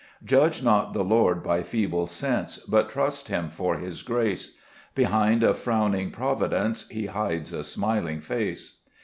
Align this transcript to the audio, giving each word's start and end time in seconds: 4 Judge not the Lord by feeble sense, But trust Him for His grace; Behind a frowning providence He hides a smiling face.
4 0.27 0.27
Judge 0.29 0.63
not 0.63 0.93
the 0.93 1.03
Lord 1.03 1.43
by 1.43 1.61
feeble 1.61 2.07
sense, 2.07 2.57
But 2.57 2.89
trust 2.89 3.27
Him 3.27 3.51
for 3.51 3.75
His 3.77 4.01
grace; 4.01 4.55
Behind 4.95 5.43
a 5.43 5.53
frowning 5.53 6.09
providence 6.09 6.89
He 6.89 7.05
hides 7.05 7.53
a 7.53 7.63
smiling 7.63 8.19
face. 8.19 8.79